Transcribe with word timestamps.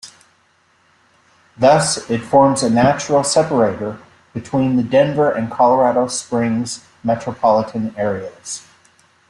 Thus, 1.55 2.09
it 2.09 2.23
forms 2.23 2.63
a 2.63 2.71
natural 2.71 3.23
separator 3.23 3.99
between 4.33 4.75
the 4.77 4.81
Denver 4.81 5.29
and 5.31 5.51
Colorado 5.51 6.07
Springs 6.07 6.83
metropolitan 7.03 7.93
areas. 7.95 8.65